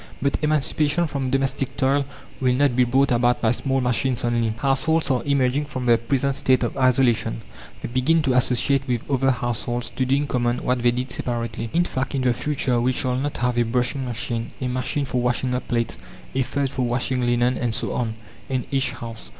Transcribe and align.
But 0.19 0.39
emancipation 0.41 1.05
from 1.05 1.29
domestic 1.29 1.77
toil 1.77 2.05
will 2.39 2.55
not 2.55 2.75
be 2.75 2.85
brought 2.85 3.11
about 3.11 3.39
by 3.39 3.51
small 3.51 3.81
machines 3.81 4.23
only. 4.23 4.49
Households 4.57 5.11
are 5.11 5.21
emerging 5.25 5.65
from 5.65 5.85
their 5.85 5.99
present 5.99 6.33
state 6.33 6.63
of 6.63 6.75
isolation; 6.75 7.41
they 7.83 7.87
begin 7.87 8.23
to 8.23 8.33
associate 8.33 8.81
with 8.87 9.07
other 9.11 9.29
households 9.29 9.91
to 9.91 10.03
do 10.03 10.15
in 10.15 10.25
common 10.25 10.63
what 10.63 10.81
they 10.81 10.89
did 10.89 11.11
separately. 11.11 11.69
In 11.71 11.83
fact, 11.83 12.15
in 12.15 12.21
the 12.23 12.33
future 12.33 12.81
we 12.81 12.93
shall 12.93 13.15
not 13.15 13.37
have 13.37 13.59
a 13.59 13.63
brushing 13.63 14.03
machine, 14.03 14.49
a 14.59 14.67
machine 14.67 15.05
for 15.05 15.21
washing 15.21 15.53
up 15.53 15.67
plates, 15.67 15.99
a 16.33 16.41
third 16.41 16.71
for 16.71 16.81
washing 16.81 17.21
linen, 17.23 17.55
and 17.55 17.71
so 17.71 17.93
on, 17.93 18.15
in 18.49 18.65
each 18.71 18.93
house. 18.93 19.29